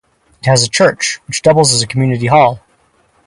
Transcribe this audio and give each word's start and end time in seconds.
It 0.39 0.47
has 0.47 0.63
a 0.63 0.67
church 0.67 1.19
which 1.27 1.43
doubles 1.43 1.73
as 1.73 1.83
a 1.83 1.85
community 1.87 2.25
hall. 2.25 2.59